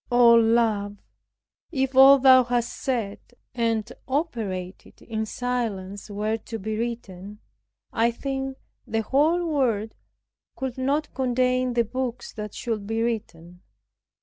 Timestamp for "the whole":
8.87-9.45